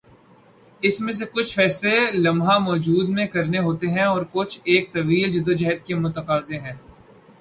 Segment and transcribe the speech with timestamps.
[0.81, 5.85] اس میں کچھ فیصلے لمحہ موجود میں کرنا ہوتے ہیں اور کچھ ایک طویل جدوجہد
[5.85, 6.73] کے متقاضی ہیں۔